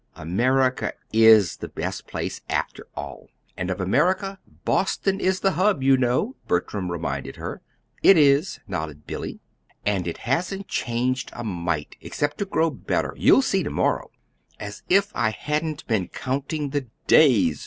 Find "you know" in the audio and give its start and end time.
5.83-6.35